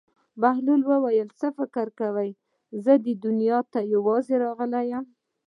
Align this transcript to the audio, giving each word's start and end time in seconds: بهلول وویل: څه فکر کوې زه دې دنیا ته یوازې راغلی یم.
بهلول 0.41 0.81
وویل: 0.91 1.27
څه 1.39 1.47
فکر 1.57 1.87
کوې 1.99 2.29
زه 2.83 2.93
دې 3.05 3.13
دنیا 3.25 3.59
ته 3.73 3.79
یوازې 3.93 4.35
راغلی 4.45 4.83
یم. 4.91 5.05